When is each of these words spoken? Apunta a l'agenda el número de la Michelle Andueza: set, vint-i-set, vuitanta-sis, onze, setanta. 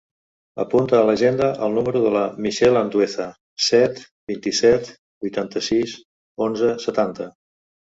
Apunta 0.61 0.95
a 0.99 1.03
l'agenda 1.09 1.49
el 1.67 1.75
número 1.81 2.01
de 2.07 2.15
la 2.15 2.23
Michelle 2.47 2.81
Andueza: 2.83 3.29
set, 3.69 4.03
vint-i-set, 4.35 4.93
vuitanta-sis, 5.29 5.99
onze, 6.53 6.77
setanta. 6.91 7.35